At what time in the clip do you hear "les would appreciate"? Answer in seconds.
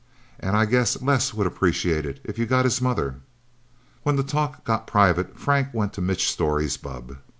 1.03-2.07